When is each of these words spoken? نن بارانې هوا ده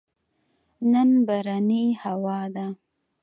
نن 0.91 1.09
بارانې 1.27 1.83
هوا 2.01 2.39
ده 2.53 2.67